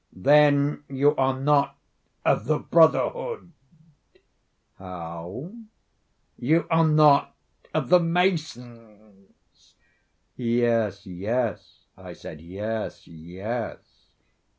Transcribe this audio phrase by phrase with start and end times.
[0.11, 1.77] "Then you are not
[2.25, 3.51] of the brotherhood."
[4.79, 5.51] "How?"
[6.39, 7.35] "You are not
[7.71, 9.75] of the masons."
[10.35, 14.07] "Yes, yes," I said, "yes, yes."